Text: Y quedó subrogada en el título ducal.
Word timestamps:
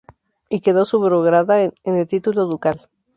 Y 0.49 0.61
quedó 0.61 0.85
subrogada 0.85 1.61
en 1.61 1.73
el 1.85 2.07
título 2.07 2.47
ducal. 2.47 2.89